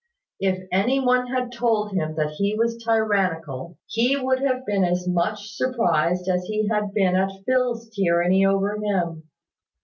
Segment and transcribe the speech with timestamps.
[0.39, 5.07] If any one had told him that he was tyrannical, he would have been as
[5.07, 9.29] much surprised as he had been at Phil's tyranny over him.